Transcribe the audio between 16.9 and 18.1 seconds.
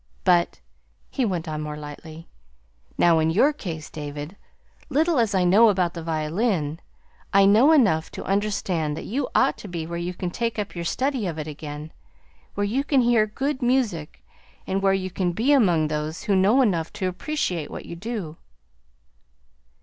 to appreciate what you